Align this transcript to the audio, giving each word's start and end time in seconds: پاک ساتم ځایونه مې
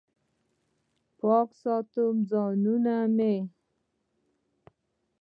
پاک 1.19 1.49
ساتم 1.61 2.15
ځایونه 2.31 2.95
مې 3.15 3.35